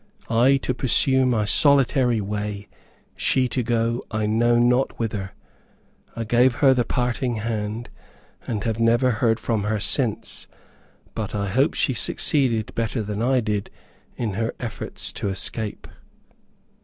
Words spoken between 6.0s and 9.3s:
I gave her the parting hand, and have never